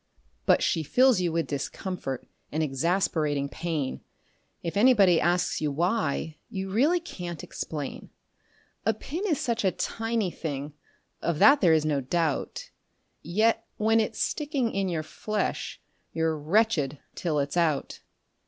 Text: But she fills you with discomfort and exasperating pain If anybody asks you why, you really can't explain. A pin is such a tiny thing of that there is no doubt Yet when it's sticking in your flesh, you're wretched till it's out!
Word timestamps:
But 0.47 0.63
she 0.63 0.81
fills 0.81 1.21
you 1.21 1.31
with 1.31 1.45
discomfort 1.45 2.27
and 2.51 2.63
exasperating 2.63 3.47
pain 3.47 4.01
If 4.63 4.75
anybody 4.75 5.21
asks 5.21 5.61
you 5.61 5.71
why, 5.71 6.37
you 6.49 6.71
really 6.71 6.99
can't 6.99 7.43
explain. 7.43 8.09
A 8.83 8.95
pin 8.95 9.21
is 9.27 9.39
such 9.39 9.63
a 9.63 9.69
tiny 9.69 10.31
thing 10.31 10.73
of 11.21 11.37
that 11.37 11.61
there 11.61 11.71
is 11.73 11.85
no 11.85 12.01
doubt 12.01 12.71
Yet 13.21 13.63
when 13.77 13.99
it's 13.99 14.19
sticking 14.19 14.71
in 14.73 14.89
your 14.89 15.03
flesh, 15.03 15.79
you're 16.13 16.35
wretched 16.35 16.97
till 17.13 17.37
it's 17.37 17.55
out! 17.55 17.99